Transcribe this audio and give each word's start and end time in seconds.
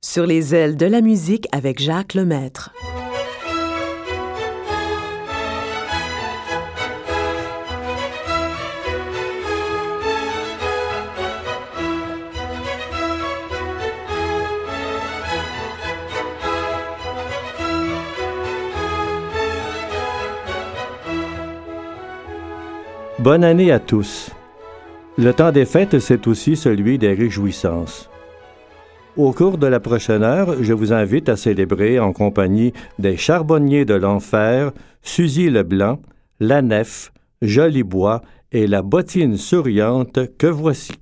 Sur 0.00 0.26
les 0.26 0.54
ailes 0.54 0.76
de 0.76 0.86
la 0.86 1.00
musique 1.00 1.48
avec 1.50 1.82
Jacques 1.82 2.14
Lemaître. 2.14 2.70
Bonne 23.18 23.42
année 23.42 23.72
à 23.72 23.80
tous. 23.80 24.30
Le 25.16 25.32
temps 25.32 25.50
des 25.50 25.64
fêtes, 25.64 25.98
c'est 25.98 26.28
aussi 26.28 26.54
celui 26.54 26.98
des 26.98 27.14
réjouissances. 27.14 28.08
Au 29.16 29.32
cours 29.32 29.58
de 29.58 29.66
la 29.66 29.80
prochaine 29.80 30.22
heure, 30.22 30.62
je 30.62 30.72
vous 30.72 30.92
invite 30.92 31.28
à 31.28 31.36
célébrer 31.36 31.98
en 31.98 32.12
compagnie 32.12 32.72
des 32.98 33.16
charbonniers 33.16 33.84
de 33.84 33.94
l'enfer, 33.94 34.72
Suzy 35.02 35.50
Leblanc, 35.50 36.00
La 36.38 36.62
Nef, 36.62 37.12
Jolibois 37.42 38.22
et 38.52 38.66
la 38.66 38.82
bottine 38.82 39.36
souriante 39.36 40.36
que 40.36 40.46
voici. 40.46 40.92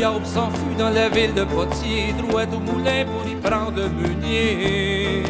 Le 0.00 0.06
yaube 0.06 0.24
s'enfuit 0.24 0.76
dans 0.78 0.88
la 0.88 1.10
ville 1.10 1.34
de 1.34 1.44
Potier, 1.44 2.14
droit 2.14 2.46
au 2.46 2.58
moulin 2.58 3.04
pour 3.04 3.30
y 3.30 3.34
prendre 3.34 3.86
Meunier. 3.86 5.22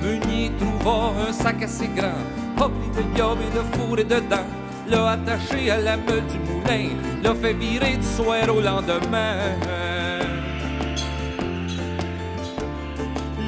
Meunier 0.00 0.52
trouva 0.56 1.12
un 1.28 1.32
sac 1.32 1.60
assez 1.64 1.88
grand, 1.88 2.22
rempli 2.56 2.88
de 2.90 3.18
yaube 3.18 3.38
et 3.40 3.56
de 3.56 3.76
fourré 3.76 4.04
dedans. 4.04 4.46
L'a 4.88 5.10
attaché 5.10 5.72
à 5.72 5.78
la 5.78 5.96
meule 5.96 6.24
du 6.28 6.38
moulin, 6.38 6.90
l'a 7.20 7.34
fait 7.34 7.54
virer 7.54 7.96
du 7.96 8.06
soir 8.06 8.48
au 8.48 8.60
lendemain. 8.60 9.38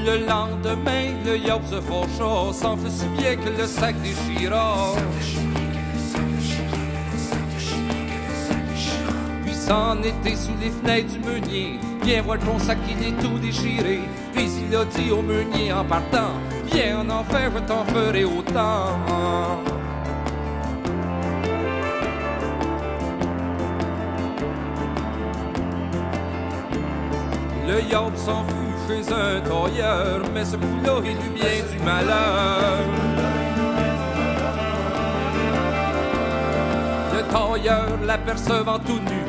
Le 0.05 0.27
lendemain, 0.27 1.15
le 1.25 1.37
yaube 1.37 1.65
se 1.67 1.81
faucha, 1.83 2.53
s'enfuit 2.53 2.91
si 2.91 3.07
bien 3.17 3.37
que 3.37 3.51
le 3.57 3.65
sac 3.65 3.95
déchira. 4.03 4.97
S'en 9.69 9.99
était 10.03 10.35
sous 10.35 10.57
les 10.63 10.71
fenêtres 10.71 11.13
du 11.13 11.19
meunier. 11.19 11.79
Viens 12.03 12.23
voir 12.23 12.39
ton 12.39 12.59
sac, 12.59 12.79
il 12.89 13.07
est 13.07 13.23
tout 13.23 13.39
déchiré. 13.39 14.01
Puis 14.33 14.49
il 14.67 14.75
a 14.75 14.85
dit 14.87 15.11
au 15.11 15.21
meunier 15.21 15.71
en 15.73 15.85
partant 15.85 16.33
Viens 16.73 17.01
en 17.01 17.11
enfer, 17.11 17.51
je 17.55 17.59
t'en 17.61 17.85
ferai 17.85 18.25
autant. 18.25 18.97
Le 27.67 27.83
yaube 27.83 28.17
s'enfuit 28.17 28.57
chez 28.89 29.13
un 29.13 29.41
tailleur, 29.43 30.23
mais 30.33 30.47
ce 30.47 30.57
coup-là, 30.57 31.01
il 31.05 31.11
eut 31.11 31.35
bien 31.35 31.63
du 31.71 31.85
malheur. 31.85 32.79
Le 37.13 37.23
tailleur, 37.31 37.99
l'apercevant 38.07 38.79
tout 38.79 39.01
nu, 39.01 39.28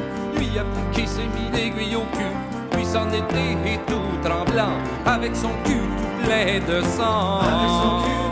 lui 0.50 0.60
a 0.60 0.64
piqué 0.64 1.08
ses 1.08 1.24
mille 1.24 1.56
aiguilles 1.56 1.96
au 1.96 2.06
cul, 2.16 2.36
puis 2.72 2.86
s'en 2.86 3.08
était 3.10 3.58
et 3.66 3.80
tout 3.88 4.28
tremblant, 4.28 4.78
avec 5.06 5.36
son 5.36 5.52
cul 5.64 5.82
tout 5.98 6.26
plein 6.26 6.60
de 6.60 6.82
sang. 6.82 8.29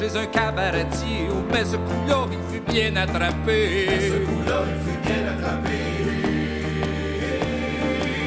Chez 0.00 0.16
un 0.16 0.26
cabaretier, 0.26 1.28
oh, 1.30 1.44
mais 1.52 1.62
ce 1.62 1.76
coup-là, 1.76 2.26
il 2.32 2.54
fut 2.54 2.72
bien 2.72 2.96
attrapé. 2.96 3.86
Ce 4.00 4.16
coup-là, 4.24 4.62
il 4.66 4.78
fut 4.82 4.98
bien 5.06 5.22
attrapé. 5.28 5.76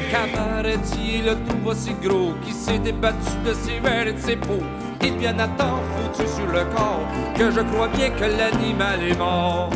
Cabaretier 0.08 1.22
le 1.22 1.34
trouve 1.44 1.74
si 1.74 1.92
gros 1.94 2.34
qu'il 2.44 2.54
s'est 2.54 2.78
débattu 2.78 3.32
de 3.44 3.52
ses 3.54 3.80
verres 3.80 4.06
et 4.06 4.12
de 4.12 4.20
ses 4.20 4.36
peaux. 4.36 4.62
Il 5.02 5.16
vient 5.18 5.36
à 5.38 5.48
temps 5.48 5.82
foutu 5.96 6.28
sur 6.28 6.46
le 6.46 6.64
corps 6.76 7.08
que 7.36 7.50
je 7.50 7.60
crois 7.60 7.88
bien 7.88 8.10
que 8.10 8.24
l'animal 8.24 9.02
est 9.02 9.18
mort. 9.18 9.70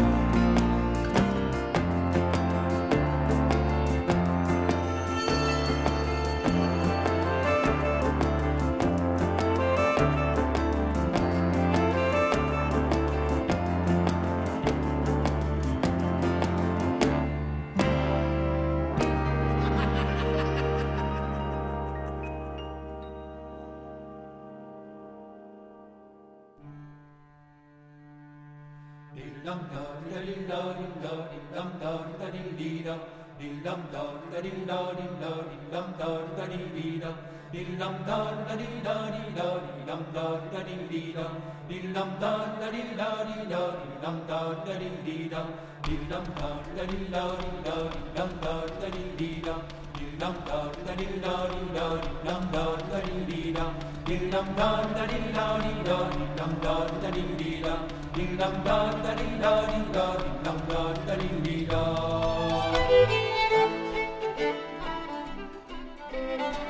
đinh 34.99 35.21
lơ 35.21 35.37
đinh 35.43 35.73
lâm 35.73 35.85
tơ 35.99 36.19
đinh 36.19 36.37
ta 36.39 36.45
đi 36.47 36.83
đi 36.83 36.99
đâu 37.01 37.13
đinh 37.53 37.79
lâm 37.79 37.93
tơ 38.07 38.25
đinh 38.31 38.45
ta 38.49 38.55
đi 38.55 38.65
đơ 38.85 39.11
đi 39.11 39.19
đơ 39.37 39.61
đinh 39.61 39.87
lâm 39.87 40.03
tơ 40.15 40.41
đinh 40.41 40.51
ta 40.53 40.61
đi 40.67 40.75
đi 40.91 41.13
đâu 41.13 41.31
đinh 41.69 41.95
lâm 41.95 42.09
tơ 42.21 42.39
đinh 42.39 42.61
ta 42.61 42.71
đi 42.71 42.83
đơ 42.97 43.25
đi 43.25 43.51
đơ 43.51 43.73
đinh 43.73 44.03
lâm 44.03 44.21
tơ 44.29 44.55
đinh 44.55 44.67
ta 44.67 44.79
đi 44.79 45.19
đi 45.19 45.29
đâu 45.29 45.47
đinh 45.89 46.11
lâm 46.11 46.23
tơ 46.41 46.51
đinh 46.65 46.77
ta 46.77 46.85
đi 46.85 46.99
đơ 47.11 47.37
đi 47.39 47.49
đơ 47.65 47.89
đinh 47.93 48.15
lâm 48.15 48.29
tơ 48.43 48.67
đinh 48.67 48.81
ta 48.81 48.89
đi 48.89 49.27
đi 49.27 49.41
đâu 49.43 49.61
đinh 50.01 50.21
lâm 50.21 50.33
tơ 50.47 50.63
đinh 50.65 50.87
ta 50.87 50.95
đi 50.95 51.07
đơ 51.23 51.49
đi 51.49 51.61
đơ 51.75 51.99
đinh 52.03 52.25
lâm 52.25 52.43
tơ 52.53 52.77
đinh 52.77 52.91
ta 52.91 53.01
đi 53.01 53.35
đi 53.35 53.53
đâu 53.53 53.71
đinh 54.07 54.33
lâm 54.33 54.45
tơ 54.57 54.77
đinh 54.77 54.95
ta 54.95 55.07
đi 55.07 55.19
đơ 55.35 55.59
đi 55.59 55.71
đơ 55.85 56.07
đinh 56.17 56.37
lâm 56.37 56.51
tơ 56.63 56.87
đinh 56.87 57.03
ta 57.03 57.11
đi 57.11 57.23
đi 57.45 57.61
đâu 57.63 57.79
đinh 58.17 58.39
lâm 58.39 58.53
tơ 58.65 58.91
đinh 58.93 59.03
ta 59.03 59.15
đi 59.15 59.25
đơ 59.41 59.67
đi 59.67 59.79
đơ 59.93 60.15
đinh 60.19 60.45
lâm 60.45 60.57
tơ 60.69 60.93
đinh 60.95 61.07
ta 61.07 61.15
đi 61.15 61.51
đi 61.51 61.67
đâu 61.67 63.38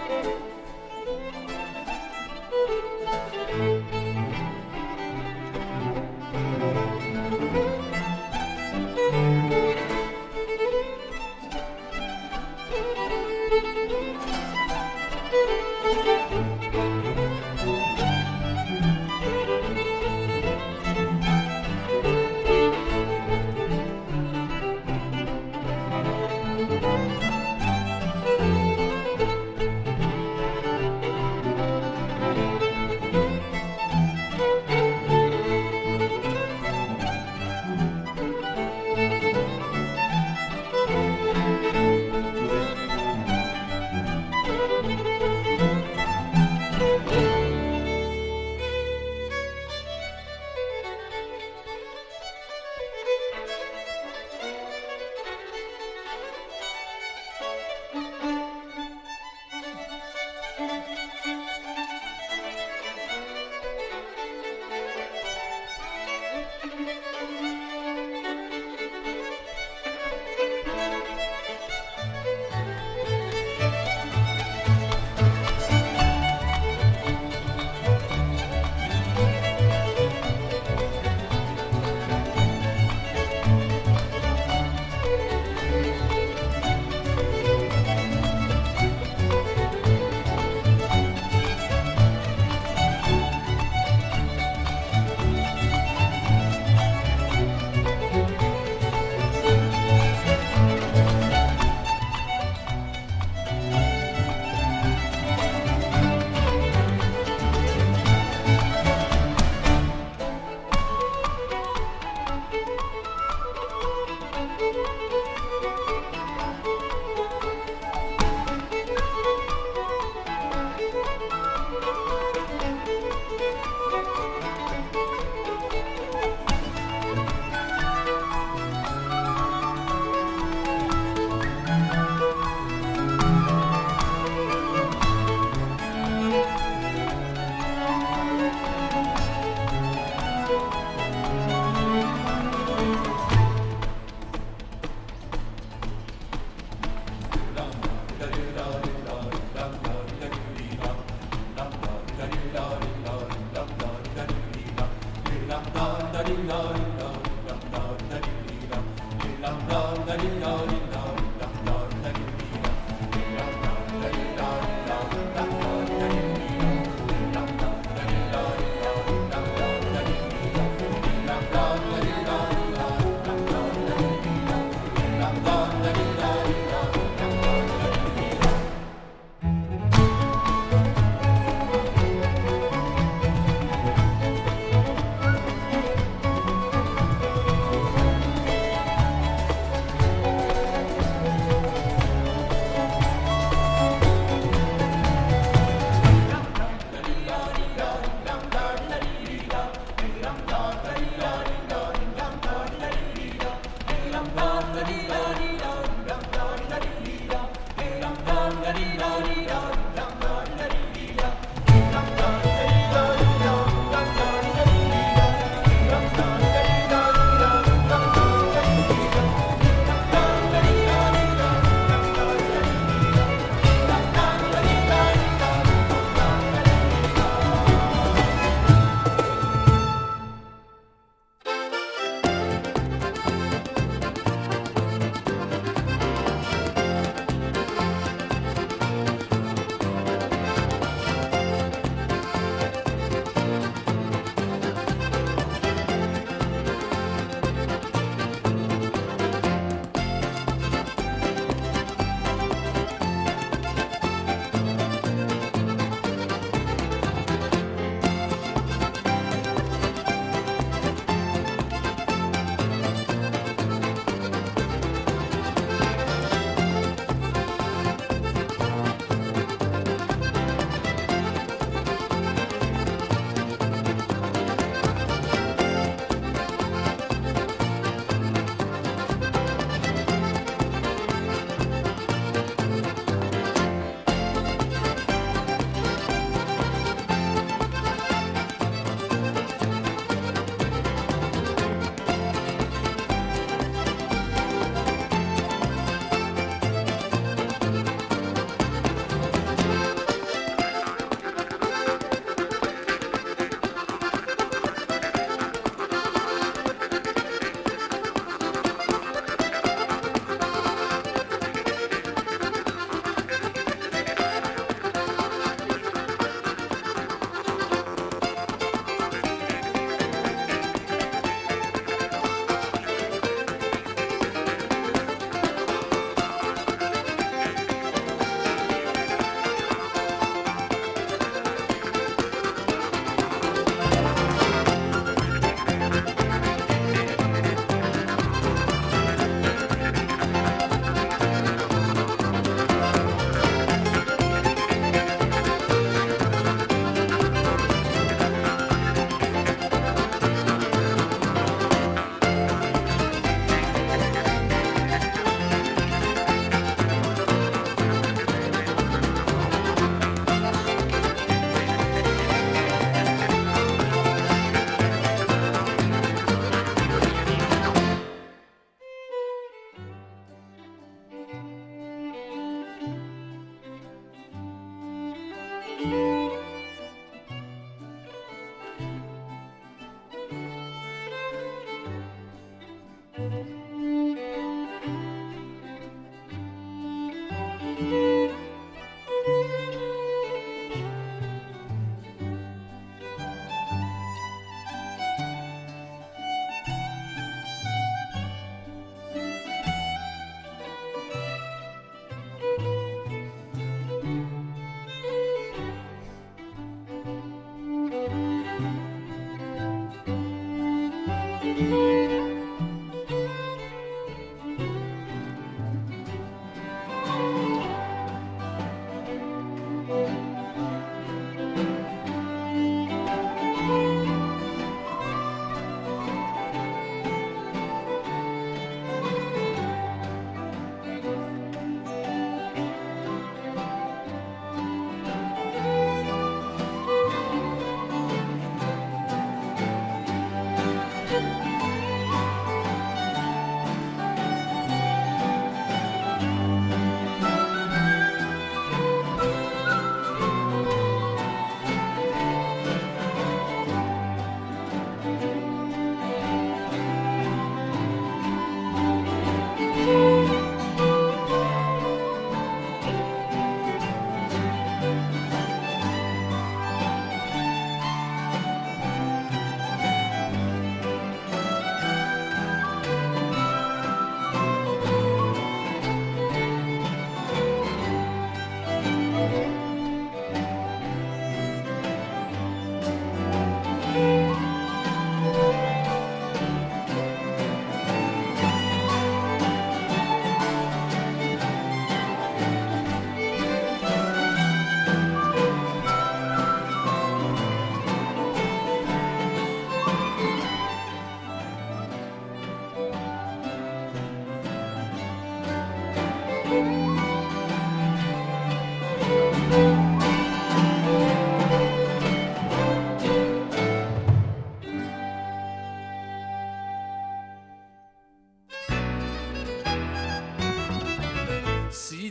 thank 0.09 0.27
you 0.27 0.48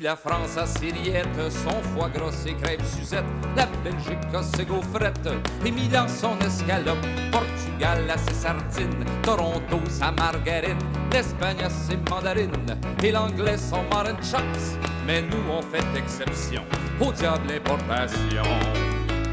la 0.08 0.16
France 0.16 0.56
a 0.56 0.66
ses 0.66 0.92
rillettes, 0.92 1.52
son 1.52 1.82
foie 1.92 2.08
gras, 2.08 2.32
ses 2.32 2.54
crêpes 2.54 2.82
Suzette, 2.82 3.26
la 3.58 3.66
Belgique 3.84 4.34
a 4.34 4.42
ses 4.42 4.64
gaufrettes, 4.64 5.28
et 5.66 5.70
Milan 5.70 6.08
son 6.08 6.40
escalope, 6.40 7.06
Portugal 7.30 8.10
a 8.10 8.18
ses 8.18 8.34
sardines, 8.34 9.04
Toronto 9.22 9.82
sa 9.90 10.12
margarine, 10.12 10.78
l'Espagne 11.12 11.62
a 11.62 11.70
ses 11.70 11.98
mandarines, 12.10 12.80
et 13.04 13.12
l'anglais 13.12 13.58
son 13.58 13.84
marine 13.94 14.16
chops. 14.24 14.78
Mais 15.06 15.24
nous 15.24 15.44
on 15.52 15.62
fait 15.62 15.84
exception 15.98 16.64
au 17.02 17.12
diable 17.12 17.52
importation. 17.52 18.44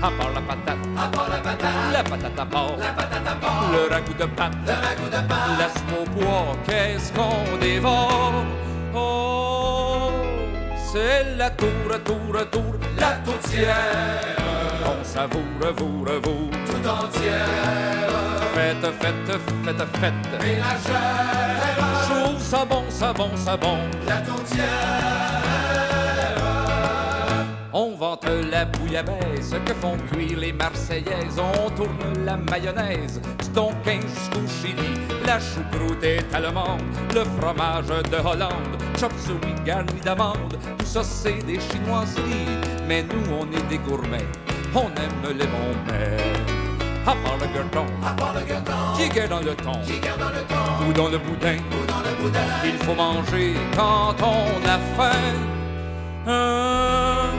À 0.02 0.10
part 0.10 0.32
la 0.34 0.40
patate, 0.40 0.76
À 0.98 1.06
part 1.06 1.30
la 1.30 1.36
patate, 1.36 1.92
la 1.92 2.02
patate 2.02 2.38
à 2.40 2.46
part, 2.46 2.76
la 2.78 2.92
patate 2.94 3.28
à 3.28 3.34
part, 3.36 3.70
le 3.70 3.94
ragoût 3.94 4.14
de 4.14 4.26
pâte, 4.26 4.56
le 4.66 4.72
ragoût 4.72 5.06
de 5.06 5.28
pâte, 5.28 5.50
laisse 5.56 5.82
au 5.96 6.56
qu'est-ce 6.66 7.12
qu'on 7.12 7.58
dévore? 7.58 8.44
C'est 10.94 11.36
la 11.36 11.50
tour, 11.50 11.66
tour, 12.04 12.50
tour, 12.52 12.74
la 13.00 13.14
tourtière, 13.24 14.36
on 14.86 15.04
savoure, 15.04 15.42
vous, 15.76 16.04
vous. 16.04 16.50
tout 16.68 16.88
entière, 16.88 17.48
Faites, 18.54 18.92
faites, 19.00 19.40
faites, 19.64 19.88
faites. 19.98 20.40
ménagère, 20.40 21.74
Je 22.00 22.14
trouve 22.14 22.40
ça 22.40 22.64
bon, 22.64 22.84
ça 22.90 23.12
bon, 23.12 23.28
ça 23.34 23.56
bon. 23.56 23.78
la 24.06 24.18
tourtière, 24.18 24.64
On 27.72 27.96
vante 27.96 28.26
la 28.52 28.64
bouillabaisse 28.64 29.50
que 29.66 29.74
font 29.74 29.96
cuire 30.12 30.38
les 30.38 30.52
Marseillaises. 30.52 31.40
On 31.40 31.70
tourne 31.70 32.24
la 32.24 32.36
mayonnaise 32.36 33.20
Tonkin 33.54 34.00
jusqu'au 34.02 34.46
Chili. 34.60 34.90
La 35.24 35.38
choucroute 35.38 36.02
est 36.02 36.24
allemande, 36.34 36.82
le 37.14 37.22
fromage 37.38 37.86
de 37.86 38.16
Hollande. 38.16 38.82
Chop 38.98 39.12
suey 39.18 39.54
garni 39.64 40.00
d'amande, 40.04 40.58
tout 40.78 40.86
ça 40.86 41.02
c'est 41.02 41.44
des 41.46 41.60
chinoiseries. 41.60 42.58
Mais 42.86 43.02
nous 43.02 43.32
on 43.32 43.44
est 43.56 43.68
des 43.68 43.78
gourmets, 43.78 44.26
on 44.74 44.88
aime 44.88 45.38
les 45.38 45.46
bons 45.46 45.76
mets. 45.86 46.54
À 47.06 47.14
part 47.14 47.36
le 47.38 47.46
gueuleton, 47.46 47.86
à 48.04 48.10
part 48.14 48.34
le 48.34 48.40
qui 48.96 49.18
est 49.18 49.28
dans 49.28 49.40
le 49.40 49.54
thon, 49.54 49.72
qui 49.84 50.00
garde 50.00 50.20
dans 50.20 50.30
le 50.30 50.42
temps, 50.48 50.88
ou 50.88 50.92
dans 50.92 51.08
le 51.08 51.18
boudin. 51.18 51.56
ou 51.56 51.86
dans 51.86 52.00
le 52.00 52.22
boudin, 52.22 52.40
Il 52.64 52.78
faut 52.78 52.94
manger 52.94 53.54
quand 53.76 54.16
on 54.22 54.66
a 54.66 54.78
faim. 54.96 55.10
Hein, 56.26 57.30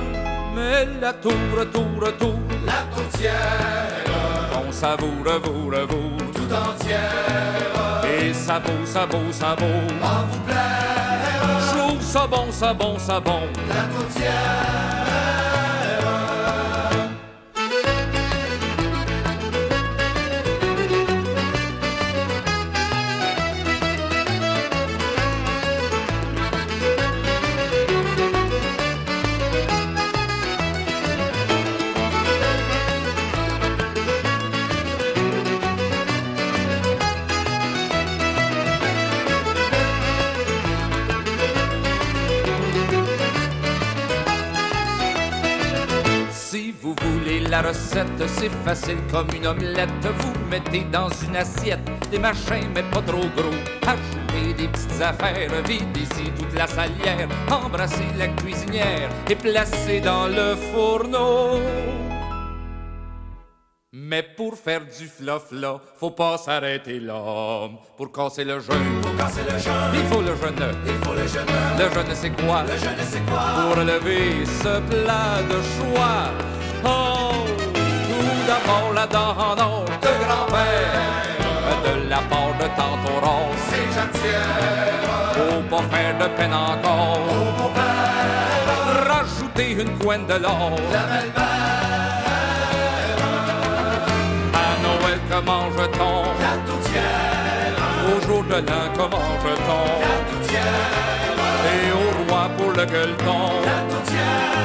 mais 0.56 0.88
la 1.02 1.14
tour, 1.14 1.32
tour, 1.74 2.18
tour, 2.20 2.40
la 2.66 2.84
tourtière, 2.96 4.06
on 4.58 4.72
savoure, 4.72 5.40
vous, 5.44 5.70
vous. 5.72 6.32
tout 6.34 6.54
entière, 6.54 7.02
Et 8.04 8.34
ça 8.34 8.60
beau, 8.60 8.86
ça 8.86 9.06
beau, 9.06 9.18
ça 9.32 9.56
beau. 9.56 9.66
en 9.66 10.26
vous 10.30 10.40
plaire, 10.42 11.42
Je 11.60 11.78
trouve 11.78 12.02
ça 12.02 12.28
bon, 12.28 12.52
ça 12.52 12.74
bon, 12.74 12.98
ça 12.98 13.20
bon. 13.20 13.42
la 13.68 13.84
tourtière. 13.98 15.15
La 47.56 47.70
recette, 47.70 48.28
c'est 48.28 48.52
facile 48.66 48.98
comme 49.12 49.28
une 49.36 49.48
omelette. 49.48 49.90
Vous 50.20 50.34
mettez 50.52 50.86
dans 50.92 51.10
une 51.26 51.36
assiette 51.38 51.80
des 52.12 52.20
machins, 52.20 52.68
mais 52.74 52.84
pas 52.84 53.02
trop 53.02 53.28
gros. 53.38 53.56
Ajoutez 53.88 54.54
des 54.54 54.68
petites 54.68 55.02
affaires, 55.02 55.50
videz-y 55.64 56.32
toute 56.38 56.54
la 56.54 56.68
salière. 56.68 57.28
Embrassez 57.50 58.10
la 58.18 58.28
cuisinière 58.30 59.10
et 59.30 59.36
placez 59.36 60.02
dans 60.02 60.28
le 60.28 60.56
fourneau. 60.56 61.60
Mais 63.94 64.24
pour 64.38 64.56
faire 64.58 64.82
du 64.82 65.08
fluff 65.08 65.46
là, 65.52 65.80
faut 65.98 66.12
pas 66.12 66.38
s'arrêter 66.38 67.00
là. 67.00 67.70
Pour 67.96 68.12
casser 68.12 68.44
le 68.44 68.60
jeûne, 68.60 69.02
Pour 69.02 69.16
casser 69.16 69.42
le 69.50 69.58
jeûne, 69.58 69.94
il 69.94 70.04
faut 70.12 70.22
le 70.22 70.36
jeûne. 70.36 70.66
il 70.86 71.06
faut 71.06 71.14
le 71.14 71.26
jeûne, 71.26 71.46
Le 71.80 71.86
jeûne 71.94 72.14
c'est 72.14 72.36
quoi? 72.44 72.64
Le 72.64 72.78
jeûne 72.78 73.02
c'est 73.12 73.26
quoi? 73.26 73.44
pour 73.64 73.76
lever 73.84 74.46
ce 74.46 74.74
plat 74.92 75.42
de 75.52 75.60
choix. 75.76 76.55
Tout 76.86 78.42
d'abord 78.50 78.94
la 78.94 79.08
dent 79.08 79.86
de 80.06 80.12
grand-père, 80.24 81.02
de 81.86 82.10
la 82.10 82.18
part 82.32 82.54
de 82.60 82.68
tante 82.78 83.06
Aurore. 83.14 83.52
C'est 83.70 83.88
jatière, 83.98 85.02
Faut 85.34 85.64
pas 85.70 85.84
faire 85.96 86.16
de 86.18 86.28
peine 86.38 86.54
encore, 86.54 87.20
au 87.20 87.62
beau-père, 87.62 89.08
rajouter 89.10 89.72
une 89.72 89.98
couenne 90.00 90.26
de 90.28 90.36
l'or. 90.36 90.72
la 90.94 91.04
belle-mère, 91.12 91.56
À 94.54 94.70
Noël, 94.86 95.20
que 95.30 95.40
mange-t-on 95.50 96.18
la 96.44 96.54
tourtière, 96.68 97.76
Au 98.10 98.16
jour 98.28 98.44
de 98.44 98.58
l'an, 98.68 98.86
que 98.94 99.06
mange-t-on 99.16 99.86
la 100.06 100.16
tourtière, 100.30 100.92
Et 101.74 101.86
au 101.92 102.10
pour 102.50 102.72
le 102.72 102.86
gueuleton. 102.86 103.62
la 103.66 103.82
tourtière, 103.92 104.56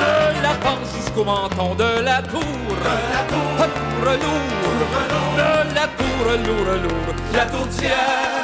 De 0.00 0.42
la 0.42 0.54
panse 0.54 0.94
jusqu'au 0.96 1.24
menton, 1.24 1.74
de 1.74 2.00
la 2.02 2.22
tour, 2.22 2.40
la 2.84 3.22
tour, 3.30 3.54
à 3.58 3.68
tour 3.78 4.04
lourd, 4.24 4.50
de 5.36 5.74
la 5.74 5.86
tour 5.98 6.24
lourd, 6.46 6.70
lourd, 6.82 7.14
la 7.32 7.46
tourtière. 7.46 8.40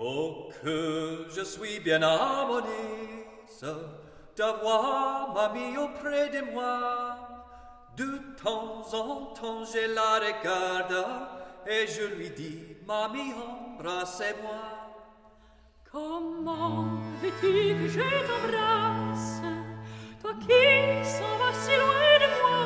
Oh, 0.00 0.48
que 0.62 1.26
je 1.34 1.42
suis 1.42 1.80
bien 1.80 2.02
harmonise 2.02 3.66
d'avoir 4.36 5.34
mamie 5.34 5.76
auprès 5.76 6.28
de 6.28 6.52
moi. 6.52 7.17
De 7.98 8.20
temps 8.40 8.84
en 8.94 9.34
temps, 9.34 9.64
je 9.64 9.92
la 9.92 10.20
regarde 10.20 11.04
et 11.66 11.84
je 11.88 12.04
lui 12.14 12.30
dis, 12.30 12.60
mamie, 12.86 13.32
embrassez-moi. 13.34 14.62
Comment 15.90 16.84
veux-tu 17.20 17.74
que 17.74 17.88
je 17.88 18.08
t'embrasse? 18.28 19.42
Toi 20.22 20.30
qui 20.38 21.04
s'en 21.04 21.38
vas 21.38 21.52
si 21.54 21.74
loin 21.74 22.18
de 22.22 22.28
moi. 22.40 22.62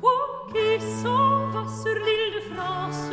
Toi 0.00 0.18
qui 0.52 0.80
s'en 1.02 1.48
vas 1.48 1.68
sur 1.82 1.94
l'île 1.94 2.34
de 2.36 2.42
France. 2.54 3.10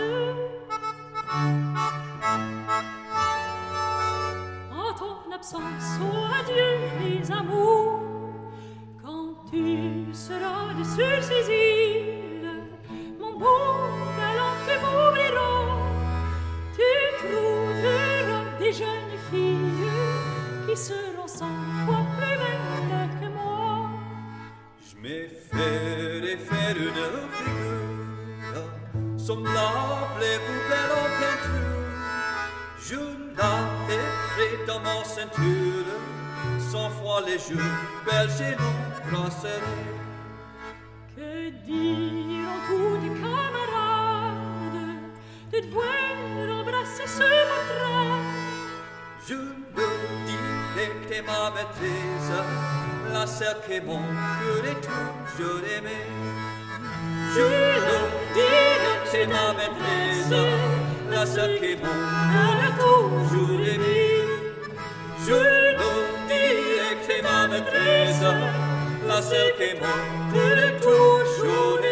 En 4.72 4.94
ton 4.94 5.34
absence, 5.34 6.00
oh 6.00 6.28
adieu 6.40 6.78
mes 7.00 7.32
amours 7.32 8.21
tu 9.52 10.14
seras 10.14 10.74
sur 10.96 11.24
ces 11.24 11.46
îles 11.52 12.50
Mon 13.20 13.34
beau 13.38 13.64
galant 14.18 14.56
tu 14.66 14.76
m'oublieras 14.82 15.82
tu 16.76 16.92
trouveras 17.20 18.44
des 18.60 18.74
jeunes 18.74 19.18
filles 19.30 19.92
qui 20.68 20.78
seront 20.78 21.28
cent 21.28 21.46
fois 21.86 22.06
plus 22.18 22.38
belles 22.42 23.10
que 23.20 23.28
moi. 23.28 23.90
Je 24.88 24.96
me 25.04 25.28
ferai 25.50 26.38
faire 26.38 26.78
une 26.78 27.04
figure 27.40 28.64
semblable 29.18 30.24
et 30.24 30.38
vous 30.44 30.62
belle 30.70 30.94
en 31.02 31.08
peinture. 31.20 31.82
Je 32.88 33.02
la 33.38 33.54
mettrai 33.88 34.66
dans 34.66 34.80
ma 34.80 35.04
ceinture, 35.04 35.92
cent 36.72 36.90
fois 36.90 37.20
les 37.28 37.38
jours, 37.38 37.76
belle 38.06 38.30
j'ai 38.38 38.56
l'embrasserai. 39.12 39.62
Que 41.14 41.50
diront 41.66 42.62
tous 42.68 42.96
tes 43.02 43.14
camarades 43.20 44.80
de 45.52 45.60
te 45.60 45.68
voir 45.74 46.60
embrasser 46.60 47.08
ce 47.18 47.30
portrait? 47.50 48.22
Je 49.28 49.34
le 49.34 49.90
dirai 50.28 50.88
que 50.88 51.06
t'es 51.10 51.22
ma 51.22 51.44
maîtresse, 51.56 52.32
la 53.14 53.28
sœur 53.28 53.58
que 53.68 53.78
mon 53.86 54.04
cœur 54.40 54.64
est 54.72 54.82
toujours 54.88 55.64
aimé. 55.78 56.00
Je 57.36 57.48
le 57.86 57.98
dirai 58.34 58.94
que 59.04 59.12
t'es 59.12 59.28
ma 59.28 59.48
maîtresse, 59.60 60.34
la 61.12 61.26
sœur 61.26 61.50
que 61.60 61.72
mon 61.84 61.98
cœur 62.32 62.60
est 62.70 62.78
toujours 62.86 63.60
aimé. 63.60 64.02
Je 65.28 65.34
le 65.34 65.71
t'es 67.08 67.22
ma 67.22 67.48
maîtresse, 67.48 68.22
la 69.08 69.22
seule 69.22 69.54
que 69.58 69.80
mon 69.80 70.34
cœur 70.34 70.58
est 70.58 70.80
toujours 70.80 71.91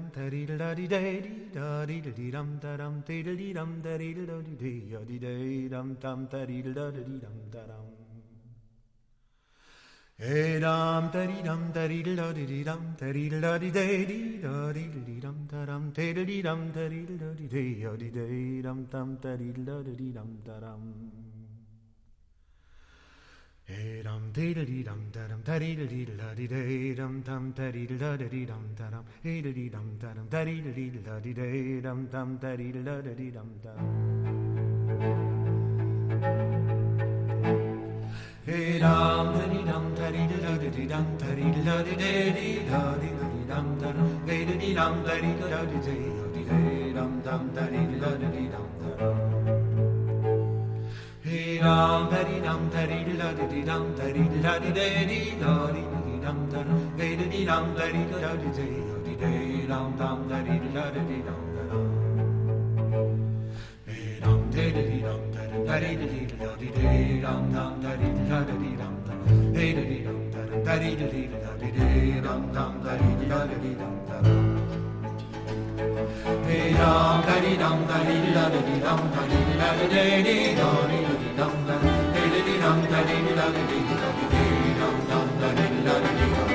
dum 0.00 0.10
da 0.14 0.30
dee 0.30 0.46
da 0.46 0.74
dee 0.74 0.88
da 0.88 0.98
dee 1.00 1.50
da 1.52 1.86
dee 1.86 2.00
da 2.02 2.12
dee 2.16 2.30
dum 2.32 2.58
da 2.62 2.76
dum 2.80 3.02
dee 3.06 3.22
da 3.22 3.34
dee 3.36 3.52
dum 3.54 3.82
da 3.82 3.98
dee 3.98 4.14
da 4.14 4.42
dee 4.42 4.56
dee 4.56 4.90
da 4.92 5.00
dee 5.08 5.18
dee 5.20 5.68
dum 5.68 5.96
dum 6.02 6.26
da 6.32 6.46
dee 6.46 6.62
da 6.62 6.90
dee 6.90 7.20
dum 7.20 7.36
da 7.52 7.62
dum. 7.70 7.88
Hey 10.18 10.60
dum 10.60 11.10
da 11.12 11.26
dee 11.26 11.42
dum 11.42 11.72
da 11.72 11.86
dee 11.88 12.02
da 12.16 12.32
dee 12.32 12.64
dum 12.64 12.82
da 13.00 13.12
dum 13.12 13.32
da 13.40 13.58
dee 13.58 13.70
da 13.70 13.92
dee 13.92 14.40
da 14.40 14.72
dee 14.72 14.88
da 14.90 15.00
dee 15.06 15.20
dum 15.20 15.46
da 15.52 15.64
dum 15.68 15.92
dee 15.96 16.12
da 16.14 16.24
dee 16.24 16.42
dum 16.48 16.72
da 16.72 16.88
dee 16.88 17.06
da 17.06 17.34
dee 17.36 17.74
da 17.82 17.96
dee 18.00 18.10
dee 18.16 18.62
dum 18.62 18.86
dum 18.92 19.16
da 19.22 19.36
dee 19.36 19.52
da 19.68 19.82
dee 19.84 20.12
dum 20.16 20.30
da 20.46 20.60
dum 20.60 21.19
dum 24.02 24.32
diddly 24.32 24.82
dum 24.82 25.10
dum 25.12 25.42
diddly 25.44 26.06
la 26.16 26.34
di 26.34 26.46
day 26.46 26.94
dum 26.94 27.22
dum 27.22 27.52
diddly 27.52 27.98
la 27.98 28.16
di 28.16 28.44
dum 28.44 28.74
dum 28.76 29.04
diddly 29.22 29.70
dum. 29.70 29.98
Dum 30.00 30.26
diddly 30.28 31.02
la 31.06 31.18
di 31.20 31.32
day 31.32 31.80
dum. 31.80 32.08
Dum 32.10 32.38
diddly 32.38 32.82
la 32.84 33.00
di 33.00 33.30
dum 33.30 33.50
dum 33.62 33.78
Hey 38.46 38.78
dum 38.78 39.34
diddy 39.34 39.64
dum 39.70 39.94
diddly 39.96 40.36
la 40.46 40.56
di 40.56 40.86
dum 40.86 41.06
diddly 41.18 41.66
la 41.66 41.82
di 41.82 41.96
dum 41.96 42.26
dum 42.26 42.66
da 42.70 42.92
di 42.98 43.12
la 43.18 43.26
di 43.30 43.44
dum 43.50 43.78
dum 43.78 43.96
hey 44.26 44.44
di 44.44 44.74
dum 44.74 44.94
diddly 45.04 45.50
la 45.52 45.64
di 45.64 45.78
day 45.86 46.04
la 46.16 46.26
di 46.34 46.42
dum 46.48 47.22
dum 47.22 47.22
dum 47.22 47.42
diddly 47.54 48.00
la 48.00 48.10
di 48.16 48.48
dum 48.48 48.68
dum. 48.98 49.39
Da 51.30 52.08
dari 52.10 52.40
dam 52.42 52.68
dari 52.70 53.16
da 53.16 53.30
di 53.30 53.46
di 53.46 53.62
dam 53.62 53.94
dari 53.94 54.26
da 54.42 54.58
di 54.58 54.72
de 54.72 55.06
di 55.06 55.38
da 55.38 55.70
di 55.70 55.82
di 56.02 56.18
dam 56.18 56.50
da 56.50 56.58
de 56.98 57.14
di 57.14 57.28
di 57.30 57.44
dam 57.44 57.72
dari 57.72 58.02
da 58.10 58.34
di 58.34 58.50
de 58.50 58.66
da 58.82 58.98
di 58.98 59.14
da 59.14 59.28
dam 59.68 59.94
dam 59.96 60.26
dari 60.26 60.58
da 60.74 60.90
di 60.90 61.00
di 61.06 61.22
dam 61.22 61.42
da 61.54 61.62
dam. 61.70 61.86
Dam 64.20 64.40
da 64.50 64.64
di 64.74 64.82
di 64.90 64.98
dam 65.06 65.22
da 65.30 65.42
di 65.46 65.62
da 65.66 65.78
di 65.78 65.94
di 66.02 66.26
da 66.34 66.50
di 66.58 66.68
da 66.74 66.90
dam 67.22 67.52
dam 67.54 67.78
dari 67.78 68.10
da 68.28 68.38
di 68.42 68.54
di 68.58 68.74
dam 68.74 68.94
da 69.06 69.14
de 69.54 69.66
di 69.70 69.84
di 69.86 69.98
dam 70.02 70.18
da 70.34 70.74
di 70.82 70.96
da 70.98 71.06
di 71.06 71.22
da 71.30 71.50
di 71.54 71.70
da 71.70 72.20
dam 72.26 72.42
dam 72.50 72.72
dari 72.82 73.10
da 73.30 73.46
di 73.46 73.56
di 73.62 73.70
dam 73.78 73.94
da. 74.10 74.89
Hey 76.50 76.72
dum 76.74 77.22
da 77.26 77.34
dee 77.42 77.56
dum 77.58 77.78
da 77.88 77.98
dee 78.06 78.34
da 78.34 78.44
dee 78.52 78.78
dum 78.84 79.00
da 79.14 79.22
dee 79.30 79.42
da 79.60 79.68
dee 79.90 80.22
dee 80.26 80.54
da 80.58 80.70
dee 80.90 81.02
dum 81.38 81.54
da 81.68 81.74
hey 82.14 82.26
dee 82.32 82.56
dum 82.62 82.78
da 82.92 83.00
dee 83.08 83.34
da 83.38 83.46
dee 83.56 83.82
da 83.90 84.08
dee 84.30 84.72
dum 84.80 84.96
dum 85.10 85.28
da 85.40 85.48
dee 85.58 85.70
da 85.86 85.94
dee 86.06 86.26
dum 86.34 86.50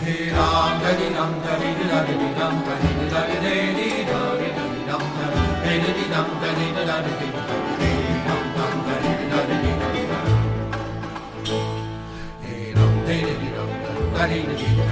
Hey 0.00 0.22
dum 0.36 0.72
da 0.82 0.90
dee 1.00 1.10
dum 1.18 1.32
da 1.44 1.52
dee 1.60 1.74
da 1.90 1.98
dee 2.08 2.30
dum 2.38 2.56
da 2.66 2.74
dee 2.82 3.04
da 3.12 3.20
dee 3.42 3.66
dee 3.76 4.00
da 4.10 4.20
dee 4.40 4.52
dum 4.88 5.04
da 5.18 5.26
hey 5.64 5.76
dee 5.84 6.06
dum 6.14 6.28
da 6.42 6.50
dee 6.58 6.70
da 6.76 6.96
dee 7.04 7.28
da 7.28 7.42
dee 7.42 7.60
dum 8.28 8.42
dum 8.56 8.74
da 8.86 8.94
dee 9.04 9.24
da 9.32 9.40
dee 9.50 9.76
dum 10.10 10.26
Hey 12.42 12.64
dum 12.76 12.94
da 13.06 13.12
dee 13.12 13.36
dum 13.56 13.70
da 13.84 14.26
dee 14.30 14.42
da 14.48 14.56
dee 14.56 14.91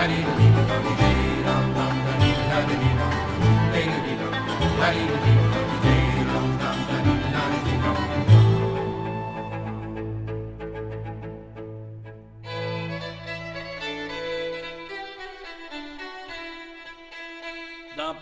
Dans 0.00 0.06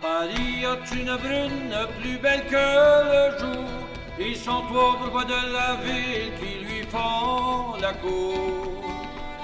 Paris, 0.00 0.64
as-tu 0.64 0.98
une 0.98 1.16
brune 1.16 1.76
plus 2.00 2.18
belle 2.18 2.44
que 2.46 2.56
le 2.56 3.38
jour? 3.38 3.64
Ils 4.18 4.34
sont 4.34 4.62
trois 4.62 4.96
bourgeois 4.98 5.24
de 5.24 5.52
la 5.52 5.76
ville 5.76 6.32
qui 6.40 6.64
lui 6.64 6.82
font 6.90 7.76
la 7.80 7.92
cour. 7.92 8.87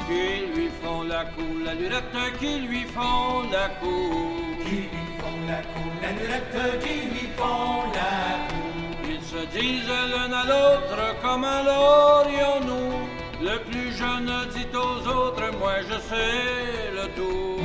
Qui 0.06 0.46
lui 0.54 0.68
font 0.82 1.02
la 1.02 1.24
cour, 1.24 1.54
la 1.64 1.74
lurette 1.74 2.38
qui 2.38 2.58
lui 2.60 2.84
font 2.84 3.42
la 3.50 3.68
cour. 3.80 4.36
Qui 4.66 4.76
lui 4.92 5.06
font 5.18 5.40
la 5.48 5.60
cour, 5.72 5.92
la 6.02 6.12
lurette 6.18 6.80
qui 6.84 6.96
lui 7.12 7.28
font 7.38 7.90
la 7.98 8.14
cour. 8.48 8.64
Ils 9.08 9.22
se 9.22 9.42
disent 9.56 9.88
l'un 10.12 10.32
à 10.32 10.44
l'autre 10.44 11.00
comment 11.22 11.62
l'aurions-nous 11.68 12.92
Le 13.40 13.58
plus 13.70 13.92
jeune 13.96 14.30
dit 14.54 14.68
aux 14.76 15.08
autres, 15.08 15.50
moi 15.58 15.76
je 15.88 15.98
sais 16.10 16.90
le 16.98 17.06
tout. 17.16 17.60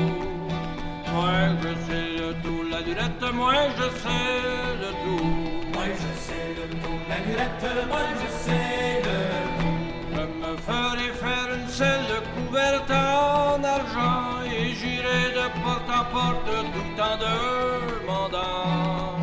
Moi 1.14 1.40
je 1.62 1.72
sais 1.88 2.10
le 2.22 2.34
tout, 2.44 2.64
la 2.72 2.80
lurette, 2.82 3.34
moi 3.34 3.54
je 3.78 3.88
sais 4.04 4.40
le 4.84 4.92
tout. 5.04 5.26
Moi 5.74 5.88
je 6.02 6.12
sais 6.26 6.50
le 6.60 6.66
tout, 6.82 7.00
la 7.10 7.18
lurette, 7.26 7.88
moi 7.90 8.06
je 8.22 8.28
sais 8.46 9.02
le 9.08 9.18
tout. 9.60 9.80
Je 10.14 10.22
me 10.42 10.58
ferai 10.58 11.10
faire 11.24 11.49
selle 11.80 12.18
couverte 12.36 12.92
en 12.92 13.64
argent 13.64 14.44
et 14.54 14.68
j'irai 14.80 15.24
de 15.38 15.46
porte 15.64 15.90
en 16.00 16.06
porte 16.14 16.52
tout 16.76 16.96
en 17.10 17.16
demandant, 17.26 19.16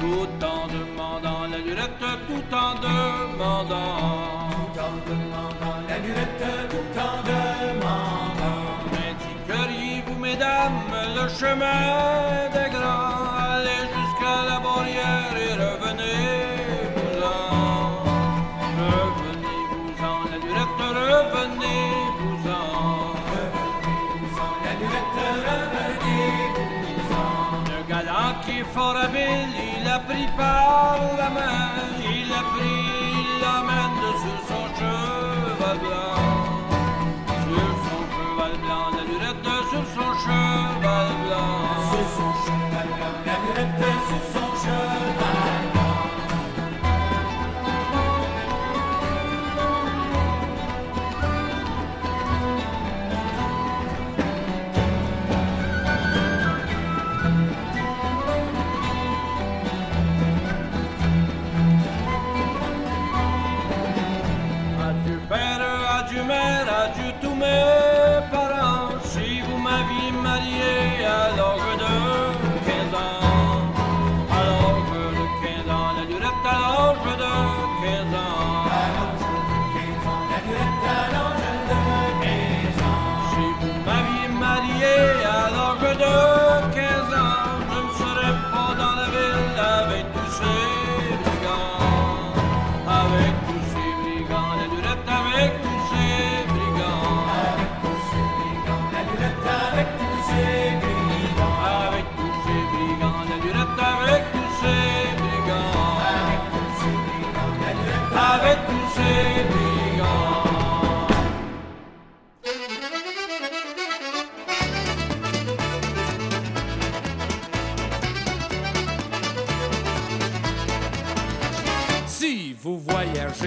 tout 0.00 0.36
en 0.54 0.62
demandant 0.76 1.42
la 1.52 1.58
lurette, 1.66 2.06
tout 2.28 2.48
en 2.64 2.70
demandant. 2.88 3.98
Tout 4.74 4.80
en 4.88 4.94
demandant 5.10 5.78
la 5.88 5.98
lurette, 6.04 6.46
tout 6.72 6.94
en 7.08 7.16
demandant. 7.32 8.64
Indiqueriez-vous, 9.08 10.18
mesdames, 10.28 10.90
le 11.18 11.24
chemin 11.38 11.82
des 12.56 12.68
grands, 12.76 13.13
habile, 28.82 29.54
il 29.78 29.88
a 29.88 29.98
pris 30.00 30.26
par 30.36 30.98
la 31.16 31.30
main, 31.30 31.70
il 32.00 32.32
a 32.32 32.42
pris, 32.52 32.82
il 33.20 33.40
l'emmène 33.40 34.00
sur 34.22 34.38
son 34.48 34.64
cheval 34.74 35.78
blanc. 35.78 36.13
du 66.88 67.12
tout. 67.20 67.33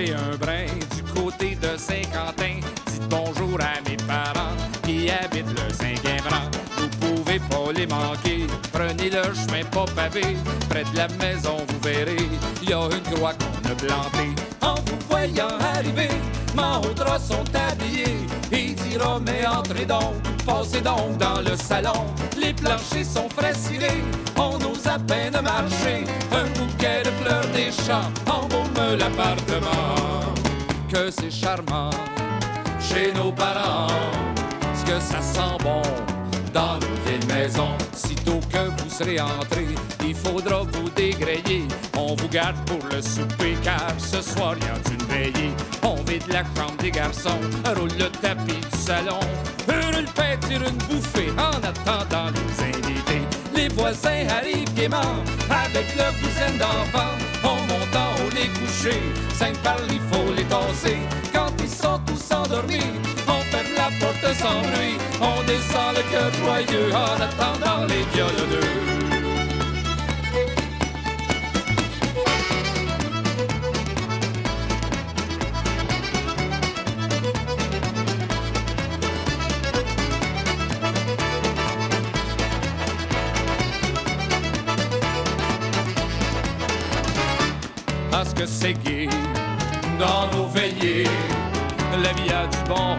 Un 0.06 0.38
brin 0.38 0.68
du 0.95 1.04
côté 1.04 1.56
de 1.56 1.76
Saint-Quentin. 1.76 2.60
Dites 2.86 3.08
bonjour 3.10 3.58
à 3.60 3.82
mes 3.89 3.98
parents 3.98 4.56
qui 4.84 5.10
habitent 5.10 5.48
le 5.48 6.30
rang. 6.30 6.50
Vous 6.78 6.89
pouvez 7.00 7.39
pas 7.39 7.72
les 7.76 7.88
manquer. 7.88 8.45
Prenez 8.72 9.10
le 9.10 9.24
chemin 9.34 9.64
pas 9.72 9.86
pavé. 9.95 10.38
Près 10.70 10.84
de 10.84 10.98
la 10.98 11.08
maison, 11.08 11.58
vous 11.68 11.80
verrez, 11.82 12.30
il 12.62 12.70
y 12.70 12.74
a 12.74 12.84
une 12.84 13.16
croix 13.16 13.34
qu'on 13.34 13.72
a 13.72 13.76
plantée. 13.76 14.36
En 14.62 14.76
vous 14.76 15.00
voyant 15.10 15.58
arriver, 15.76 16.10
Mahoudra 16.54 17.18
sont 17.20 17.45
habillés. 17.56 18.18
Il 18.52 18.76
dira, 18.76 19.20
mais 19.26 19.48
entrez 19.48 19.86
donc, 19.86 20.14
passez 20.45 20.82
donc 20.82 21.18
dans 21.18 21.41
le 21.41 21.56
salon. 21.58 22.06
Les 22.39 22.54
planchers 22.54 23.04
sont 23.04 23.30
frais 23.30 23.56
cirés, 23.56 24.04
on 24.36 24.56
ose 24.58 24.86
à 24.86 25.00
peine 25.00 25.41
marcher. 25.41 26.04
Un 26.32 26.45
bouquet 26.60 27.02
de 27.04 27.10
fleurs 27.22 27.48
des 27.48 27.72
champs 27.72 28.12
l'appartement. 28.98 30.34
Que 30.92 31.12
c'est 31.12 31.32
charmant 31.32 31.90
chez 32.80 33.12
nos 33.14 33.32
parents, 33.32 33.88
ce 34.74 34.86
que 34.86 35.00
ça 35.00 35.22
sent 35.22 35.58
bon 35.64 35.82
dans 36.54 36.76
nos 36.76 36.96
vieilles 37.06 37.28
maisons. 37.28 37.78
Sitôt 37.94 38.40
que 38.52 38.70
vous 38.70 38.90
serez 38.90 39.20
entré, 39.20 39.68
il 40.06 40.16
faudra 40.16 40.64
vous 40.64 40.90
dégrayer. 40.96 41.68
On 41.98 42.16
vous 42.16 42.30
garde 42.30 42.56
pour 42.66 42.80
le 42.90 43.02
souper 43.02 43.56
car 43.64 43.92
ce 43.98 44.22
soir 44.22 44.56
y 44.60 44.64
a 44.64 44.94
une 44.94 45.06
veillée. 45.08 45.52
On 45.84 45.96
vide 46.04 46.28
la 46.30 46.44
chambre 46.56 46.78
des 46.80 46.92
garçons, 46.92 47.40
roule 47.76 47.92
le 48.00 48.10
tapis 48.22 48.62
du 48.72 48.78
salon, 48.78 49.20
hurle 49.68 50.06
tire 50.48 50.62
une 50.64 50.78
bouffée 50.88 51.32
en 51.38 51.58
attendant 51.64 52.32
les 52.32 52.64
invités. 52.64 53.22
Les 53.56 53.68
voisins 53.70 54.26
arrivent 54.30 54.74
gaiement 54.74 55.24
avec 55.50 55.96
leur 55.96 56.14
douzaine 56.14 56.58
d'enfants. 56.58 57.27
Les 58.48 58.60
coucher, 58.60 59.02
cinq 59.34 59.58
par 59.58 59.78
il 59.89 60.00
faut 60.12 60.32
les 60.34 60.43
tasser. 60.45 60.98
Quand 61.34 61.52
ils 61.60 61.70
sont 61.70 62.00
tous 62.06 62.34
endormis, 62.34 62.80
on 63.28 63.41
ferme 63.52 63.74
la 63.76 63.89
porte 64.00 64.36
sans 64.36 64.62
bruit. 64.62 64.98
On 65.20 65.43
descend 65.43 65.95
le 65.95 66.04
cœur 66.12 66.32
joyeux 66.34 66.93
en 66.93 67.22
attendant 67.22 67.86
les 67.88 68.04
violoneux. 68.14 69.07
Dans 90.00 90.28
nos 90.36 90.48
veillées. 90.48 91.06
La 92.04 92.14
vie 92.14 92.32
a 92.32 92.48
du 92.48 92.58
bon 92.68 92.98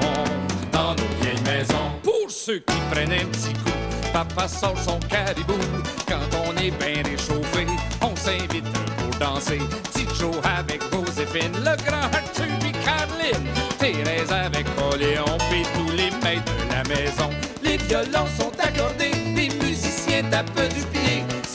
dans 0.73 0.91
nos 0.91 1.09
vieilles 1.21 1.43
maisons. 1.45 1.91
Pour 2.03 2.31
ceux 2.31 2.59
qui 2.59 2.77
prennent 2.91 3.13
un 3.13 3.27
petit 3.27 3.53
coup, 3.53 3.71
papa 4.13 4.49
sort 4.49 4.79
son 4.79 4.99
caribou. 5.01 5.59
Quand 6.07 6.39
on 6.47 6.57
est 6.57 6.71
bien 6.71 7.03
réchauffé, 7.03 7.67
on 8.03 8.15
s'invite 8.17 8.65
pour 8.97 9.19
danser. 9.19 9.59
Petit 9.93 10.07
Joe 10.19 10.37
avec 10.59 10.83
Joséphine, 10.93 11.53
le 11.59 11.77
grand 11.85 12.05
Arthur 12.13 12.47
et 12.67 12.73
Caroline. 12.85 13.49
Thérèse 13.79 14.33
avec 14.33 14.67
Pauléon, 14.75 15.39
puis 15.51 15.63
tous 15.75 15.93
les 15.93 16.11
maîtres 16.23 16.53
de 16.57 16.73
la 16.73 16.83
maison. 16.85 17.31
Les 17.63 17.77
violons 17.79 18.27
sont 18.39 18.53
accordés, 18.63 19.13
les 19.35 19.49
musiciens 19.65 20.23
tapent 20.31 20.75
du 20.75 20.83
pied. 20.93 20.98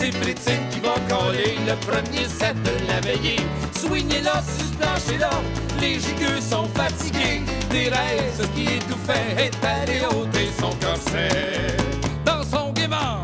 C'est 0.03 0.11
Fritine 0.11 0.67
qui 0.69 0.81
va 0.81 0.95
coller 1.07 1.55
le 1.65 1.75
premier 1.75 2.27
set 2.27 2.61
de 2.61 2.87
la 2.89 2.99
veillée. 2.99 3.39
Ce 3.71 3.87
plancher-là, 3.87 5.29
les 5.79 5.93
gigueux 5.93 6.41
sont 6.41 6.67
fatigués. 6.75 7.41
Thérèse 7.69 8.45
qui 8.53 8.63
étouffait 8.63 9.33
est 9.37 9.65
allée 9.65 10.01
ôter 10.13 10.49
son 10.59 10.71
corset. 10.85 11.77
Dans 12.25 12.43
son 12.43 12.73
gaiement, 12.73 13.23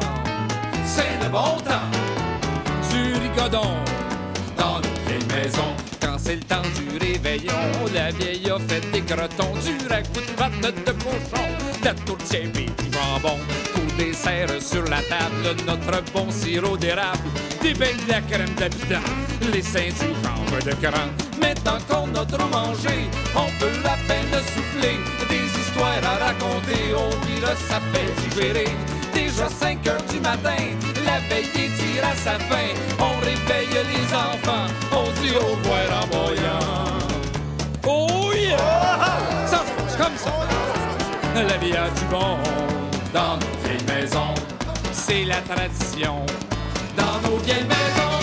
c'est 0.85 1.21
le 1.21 1.29
bon 1.29 1.57
temps 1.65 1.89
du 2.91 3.13
rigodon 3.13 3.75
dans 4.55 4.79
vieilles 5.05 5.27
maisons. 5.27 5.78
C'est 6.29 6.35
le 6.35 6.41
temps 6.41 6.61
du 6.61 6.99
réveillon, 6.99 7.51
la 7.91 8.11
vieille 8.11 8.51
a 8.51 8.59
fait 8.59 8.87
des 8.91 9.01
crotons, 9.01 9.51
du 9.65 9.87
ragoût 9.87 10.13
de 10.13 10.31
patte 10.37 10.85
de 10.85 10.91
cochon, 10.91 11.47
la 11.83 11.95
tourtière 11.95 12.51
du 12.51 12.67
jambon. 12.93 13.39
Pour 13.73 13.83
dessert 13.97 14.61
sur 14.61 14.83
la 14.83 15.01
table, 15.01 15.57
notre 15.65 16.03
bon 16.13 16.29
sirop 16.29 16.77
d'érable, 16.77 17.17
des 17.63 17.73
bains 17.73 17.97
de 18.05 18.11
la 18.11 18.21
crème 18.21 18.53
d'habitant, 18.59 19.09
les 19.51 19.63
seins 19.63 19.89
du 19.89 20.13
chanvre 20.21 20.63
de 20.63 20.75
cran. 20.75 21.09
Maintenant 21.41 21.79
qu'on 21.89 22.13
a 22.13 22.23
trop 22.23 22.47
mangé, 22.49 23.09
on 23.35 23.49
peut 23.59 23.79
à 23.85 23.97
peine 24.07 24.39
souffler 24.53 24.99
des 25.29 25.59
histoires 25.59 26.03
à 26.03 26.25
raconter, 26.25 26.93
on 26.95 27.09
dira 27.25 27.55
ça 27.55 27.81
fait 27.91 28.29
digérer. 28.29 28.69
Déjà 29.15 29.49
5 29.49 29.87
heures 29.87 30.03
du 30.03 30.19
matin, 30.19 30.63
la 31.05 31.19
veille 31.27 31.49
tire 31.53 32.05
à 32.05 32.15
sa 32.15 32.37
fin. 32.37 32.69
On 32.99 33.19
réveille 33.19 33.73
les 33.73 34.13
enfants, 34.13 34.48
La 41.47 41.55
vie 41.55 41.71
a 41.71 41.89
du 41.89 42.05
bon 42.11 42.37
dans 43.13 43.37
nos 43.37 43.63
vieilles 43.63 43.85
maisons. 43.87 44.33
C'est 44.91 45.23
la 45.23 45.37
tradition 45.37 46.25
dans 46.97 47.29
nos 47.29 47.37
vieilles 47.37 47.63
maisons. 47.63 48.18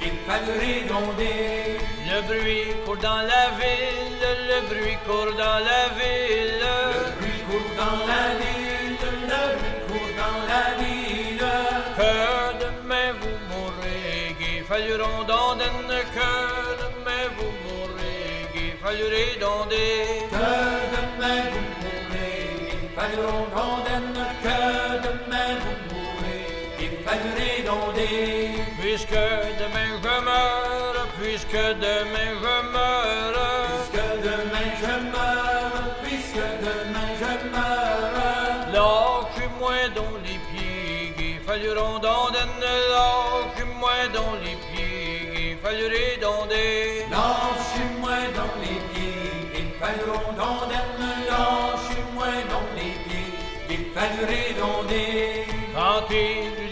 Qu'il 0.00 0.16
fallut 0.26 0.58
redonder. 0.60 1.78
Le 2.06 2.18
bruit 2.22 2.74
court 2.84 2.96
dans 2.98 3.22
la 3.32 3.44
ville, 3.58 4.24
le 4.50 4.58
bruit 4.68 4.98
court 5.06 5.34
dans 5.36 5.60
la 5.70 5.82
ville. 5.98 6.62
Le 6.64 6.76
bruit 7.18 7.42
court 7.48 7.72
dans 7.76 7.98
la 8.10 8.24
ville, 8.40 8.98
le 9.30 9.42
bruit 9.58 9.80
court 9.88 10.14
dans 10.20 10.40
la 10.50 10.64
ville. 10.80 11.48
Que 11.98 12.12
demain 12.64 13.08
vous 13.20 13.36
mourrez, 13.50 14.34
qu'il 14.38 14.62
fallut 14.64 15.00
rondonder, 15.00 15.70
que 16.16 16.30
demain 16.82 17.24
vous 17.36 17.52
mourrez, 17.64 18.48
qu'il 18.52 18.74
fallut 18.82 19.10
redonder. 19.16 19.92
Que 20.30 20.50
demain 20.94 21.40
vous 21.52 21.66
mourrez, 21.80 22.38
qu'il 22.70 22.88
fallut 22.96 23.28
rondonner, 23.54 24.32
que 24.44 24.58
demain 25.06 25.50
vous 25.62 25.76
mourrez, 25.84 25.93
fallurait 27.04 27.62
donder. 27.66 28.50
Puisque 28.80 29.20
demain 29.60 29.90
je 30.02 30.14
meurs, 30.24 31.06
puisque 31.20 31.62
demain 31.84 32.30
je 32.42 32.56
meurs, 32.72 33.34
Puisque 33.70 34.06
demain 34.28 34.68
je 34.82 34.94
meurs, 35.14 35.96
puisque 36.02 36.46
demain 36.66 37.10
je 37.20 37.32
meurs. 37.54 38.04
lâchez-moi 38.72 39.88
dans 39.94 40.14
les 40.24 40.38
pieds, 40.50 41.14
il 41.18 41.40
falluera 41.46 41.98
dans 42.00 42.30
des 42.30 42.46
lâchez-moi 42.94 43.96
dans 44.12 44.34
les 44.44 44.56
pieds, 44.66 45.50
il 45.50 45.56
fallurait 45.58 46.18
dans 46.20 46.46
des 46.46 47.06
Lâchez-moi 47.10 48.18
dans 48.38 48.54
les 48.62 48.78
pieds, 48.90 49.60
il 49.60 49.68
fallurait 49.80 50.34
donder. 50.36 50.84
Lâchez-moi 51.30 52.30
dans 52.52 52.68
les 52.76 52.94
pieds, 53.04 53.32
il 53.70 53.84
fallurait 53.94 54.54
donder. 54.58 55.44
Quand 55.74 56.06
il 56.10 56.63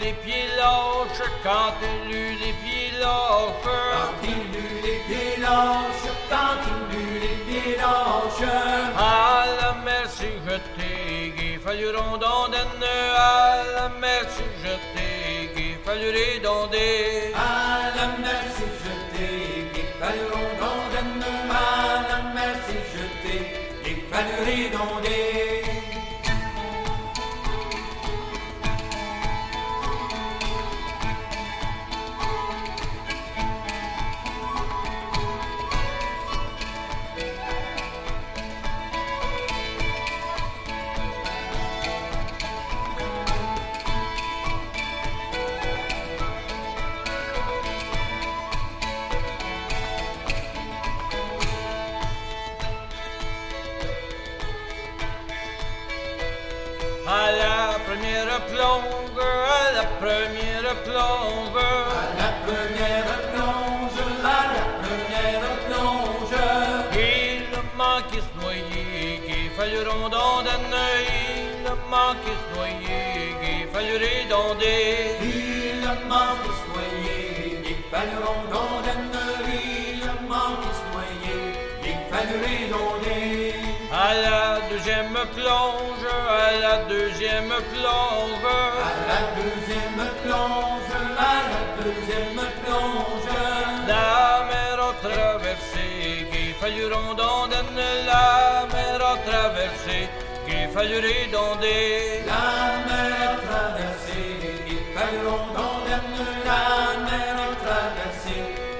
lâches, 0.63 1.29
quand 1.43 1.73
il 1.91 2.15
eut 2.15 2.35
les 2.43 2.53
pieds 2.61 2.91
lâches, 3.01 3.67
Quand 3.95 4.15
il 4.31 4.43
eut 4.63 4.79
les 4.87 4.99
pieds 5.07 5.37
lâches, 5.45 6.09
quand 6.31 6.61
il 6.71 6.81
eut 7.01 7.19
les 7.25 7.37
pieds 7.45 7.75
lâches. 7.83 8.49
à 8.97 9.45
la 9.59 9.71
mer 9.85 10.05
s'est 10.17 10.39
jeté, 10.47 11.59
falluera 11.63 12.17
dans 12.25 12.47
des 12.53 12.67
à 13.15 13.63
la 13.75 13.87
mer 14.01 14.23
s'est 14.35 14.55
jeté, 14.63 15.77
fallurait 15.85 16.39
dans 16.47 16.67
des 16.67 17.33
À 17.35 17.95
la 17.97 18.07
mer 18.23 18.43
s'est 18.55 18.75
jeté, 18.85 19.29
il 19.81 19.89
fallurait 19.99 20.55
donder. 20.61 21.43
À 21.51 21.93
la 22.09 22.19
mer 22.35 22.55
s'est 22.65 22.85
jeté, 22.95 23.35
il 23.89 23.99
fallurait 24.11 24.69
donder. 24.77 25.62
Première 57.93 58.45
plonge, 58.47 59.19
à 59.19 59.71
la 59.75 59.83
première 60.01 60.75
plonge, 60.83 61.57
À 61.57 62.19
la 62.21 62.29
première 62.45 63.13
plonge, 63.31 63.99
à 64.23 64.41
la 64.53 64.63
première 64.81 65.47
plonge. 65.65 66.35
il 66.93 67.43
manquait 67.77 68.25
se 68.27 68.33
noyer, 68.41 69.21
qu'il 69.25 69.51
dans 70.09 70.41
des 70.41 70.59
il 71.53 71.69
manquait 71.89 72.39
se 72.41 72.57
noyer, 72.57 73.35
qu'il 73.41 73.67
fallurait 73.71 74.25
dans 74.29 74.55
des 74.55 75.17
Il 75.21 75.85
manque 76.09 76.43
de 76.47 76.53
soigner, 76.65 77.61
il 77.69 77.81
fallurait 77.91 78.47
donder. 78.51 78.97
Il 79.53 80.27
manque 80.27 80.61
de 80.65 80.73
soigner, 80.89 81.41
il 81.83 81.99
fallurait 82.11 82.69
donder. 82.71 83.62
À 83.95 84.15
la 84.15 84.59
deuxième 84.71 85.13
plonge, 85.35 86.07
à 86.27 86.59
la 86.59 86.77
deuxième 86.85 87.53
plonge, 87.71 88.43
À 88.43 88.93
la 89.07 89.21
deuxième 89.37 90.01
plonge, 90.23 90.89
à 91.15 91.35
la 91.51 91.83
deuxième 91.83 92.41
plonge. 92.65 93.29
la 93.87 94.45
mer 94.49 94.79
a 94.81 94.93
traversé, 95.07 96.25
qu'il 96.31 96.53
falluera 96.55 97.13
dans 97.15 97.47
la 97.47 98.65
mer 98.73 98.99
a 98.99 99.17
traversé, 99.29 100.09
qu'il 100.47 100.69
fallurait 100.73 101.29
dans 101.31 101.55
des 101.61 102.23
La 102.25 102.81
mer 102.87 103.29
a 103.29 103.35
traversé, 103.45 104.21
il 104.67 104.83
fallurait 104.95 105.53
donder. 105.53 106.33
La 106.49 106.65
mer 107.07 107.35
a 107.45 107.55
traversé, 107.63 108.35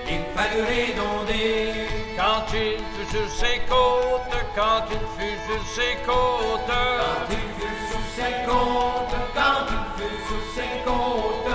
il 0.09 0.23
fallurait 0.35 0.93
donder. 0.97 1.92
Quand 2.23 2.45
il 2.53 2.77
fut 2.93 3.17
sur 3.17 3.29
ses 3.29 3.59
côtes, 3.67 4.39
quand 4.55 4.85
il 4.91 5.05
fut 5.17 5.39
sur 5.45 5.61
ses 5.75 5.95
côtes, 6.05 6.61
Quand 6.67 7.27
il 7.29 7.47
fut 7.59 7.79
sous 7.89 8.05
ses 8.15 8.35
côtes, 8.47 9.17
quand 9.35 9.65
il 9.75 9.83
fut 9.97 10.19
sous 10.27 10.45
ses 10.55 10.73
côtes, 10.85 11.51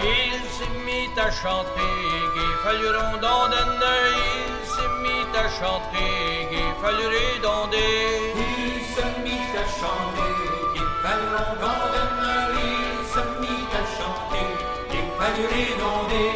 il 0.00 0.40
s'est 0.56 0.76
mis 0.86 1.10
à 1.20 1.30
chanter, 1.30 1.96
qu'il 2.32 2.54
falluera 2.64 3.18
dans 3.18 3.50
il 3.52 4.66
s'est 4.72 4.94
mis 5.04 5.26
à 5.36 5.46
chanter, 5.60 6.48
qu'il 6.48 6.72
fallurait 6.80 7.38
dans 7.42 7.68
il 7.70 8.80
se 8.94 9.06
mit 9.22 9.46
à 9.52 9.66
chanter, 9.80 10.32
il 10.76 10.88
fallurait 11.02 11.58
donder, 11.60 12.24
il 12.64 13.04
se 13.12 13.22
mit 13.42 13.66
à 13.80 13.84
chanter, 13.96 14.48
il 14.96 15.08
fallurait 15.18 15.74
donder. 15.78 16.30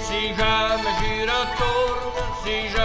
Si 0.00 0.20
jamais 0.34 0.92
j'y 0.98 1.20
retourne, 1.24 2.08
si 2.42 2.68
jamais 2.68 2.77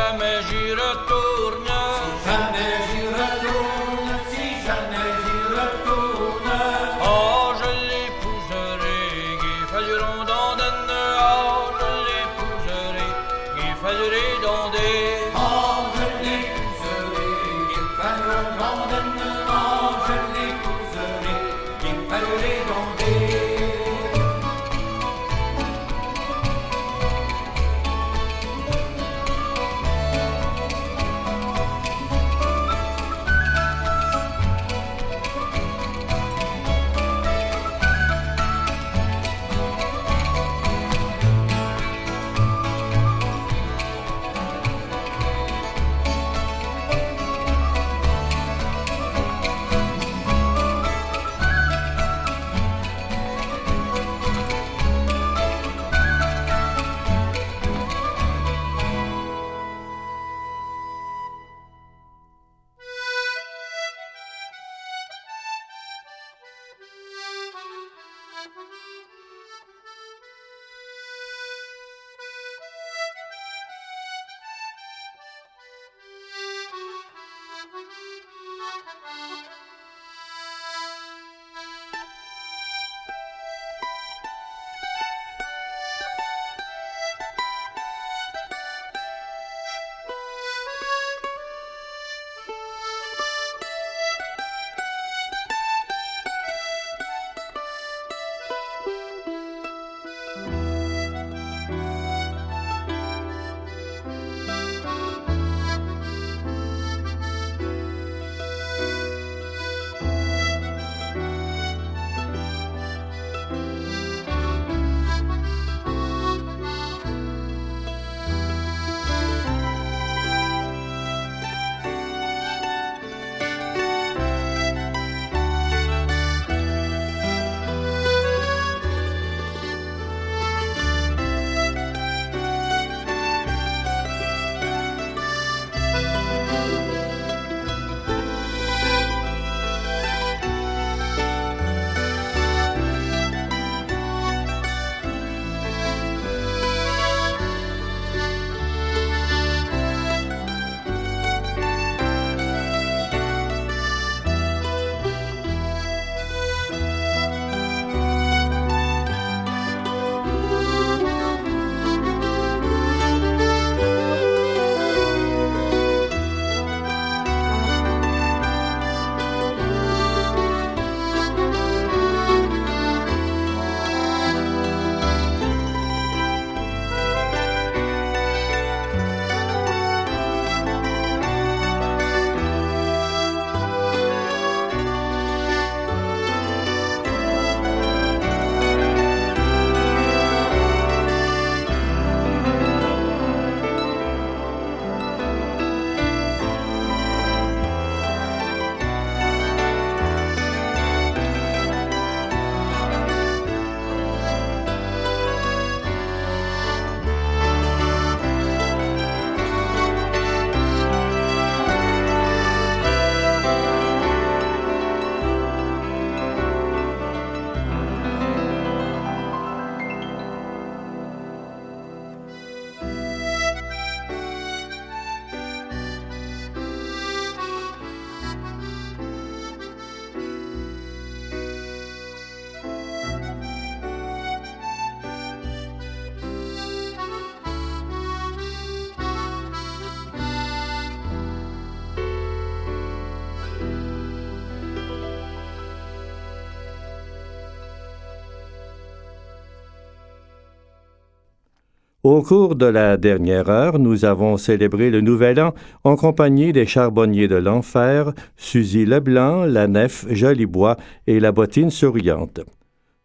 Au 252.03 252.21
cours 252.21 252.55
de 252.55 252.65
la 252.65 252.97
dernière 252.97 253.49
heure, 253.49 253.79
nous 253.79 254.03
avons 254.03 254.35
célébré 254.35 254.89
le 254.89 254.99
Nouvel 254.99 255.39
An 255.39 255.53
en 255.85 255.95
compagnie 255.95 256.51
des 256.51 256.65
charbonniers 256.65 257.29
de 257.29 257.37
l'Enfer, 257.37 258.11
Suzy 258.35 258.83
Leblanc, 258.85 259.45
la 259.45 259.67
Nef, 259.69 260.05
Jolibois 260.09 260.75
et 261.07 261.21
la 261.21 261.31
Bottine 261.31 261.69
Souriante. 261.69 262.41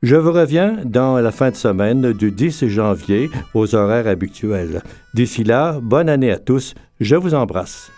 Je 0.02 0.16
vous 0.16 0.32
reviens 0.32 0.78
dans 0.84 1.20
la 1.20 1.30
fin 1.30 1.50
de 1.50 1.56
semaine 1.56 2.12
du 2.12 2.32
10 2.32 2.66
janvier 2.66 3.30
aux 3.54 3.76
horaires 3.76 4.08
habituels. 4.08 4.82
D'ici 5.14 5.44
là, 5.44 5.78
bonne 5.80 6.08
année 6.08 6.32
à 6.32 6.38
tous. 6.38 6.74
Je 6.98 7.14
vous 7.14 7.34
embrasse. 7.34 7.92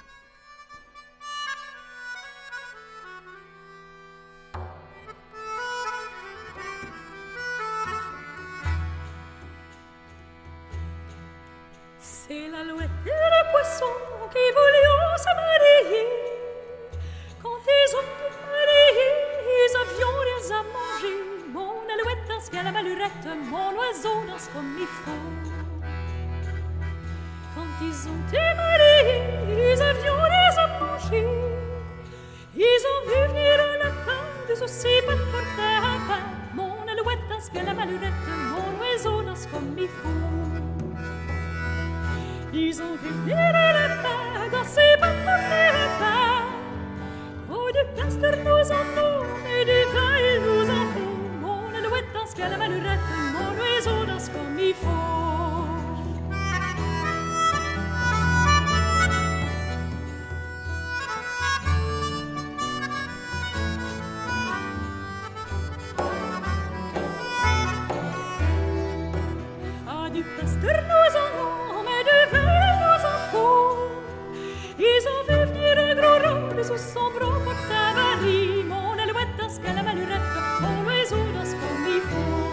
Mon 80.60 80.84
oiseau 80.86 81.16
danse 81.34 81.54
comme 81.60 81.86
il 81.88 82.02
faut. 82.02 82.52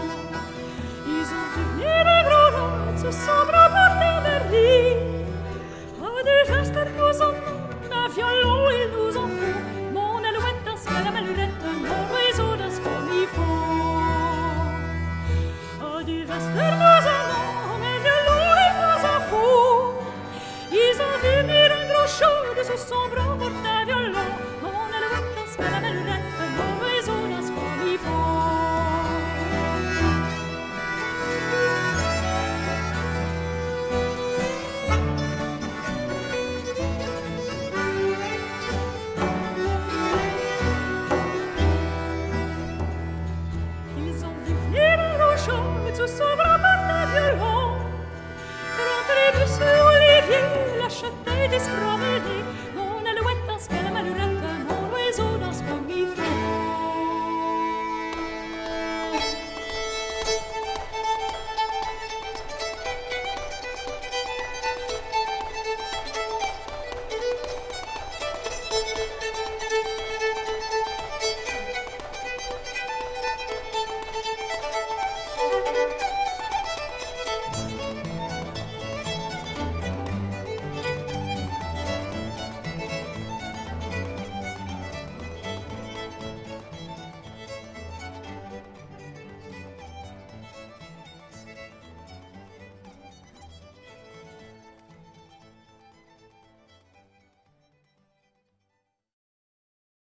Ils 1.06 1.28
ont 1.36 1.48
vu 1.54 1.62
venir 1.72 2.04
un 2.06 2.22
gros 2.28 2.50
rôle 2.56 2.96
sous 2.96 3.12
son 3.12 3.40
bras 3.46 3.68
porte-avarie. 3.68 4.96
Ah, 6.02 6.20
du 6.26 6.36
pasteur 6.50 6.88
nous 6.96 7.18
en 7.20 7.32
ont, 7.52 7.62
un 7.92 8.08
violon 8.08 8.70
il 8.70 8.86
nous 8.94 9.14
en 9.16 9.28
faut. 9.28 9.60
Mon 9.92 10.18
alouette 10.28 10.62
danse 10.64 10.84
bien 10.86 11.02
la 11.04 11.10
malurette, 11.10 11.60
mon 11.90 12.02
oiseau 12.14 12.50
danse 12.56 12.78
comme 12.80 13.10
il 13.12 13.28
faut. 13.34 13.66
Oh, 15.84 16.02
du 16.02 16.18
Vester 16.24 16.70
nous 16.82 17.04
en 17.16 17.24
ont, 17.40 17.78
mais 17.82 17.98
violon 18.06 18.44
il 18.66 18.72
nous 18.80 19.02
en 19.14 19.20
faut. 19.28 20.00
Ils 20.72 20.96
ont 21.06 21.16
vu 21.22 21.30
venir 21.42 21.68
un 21.72 21.88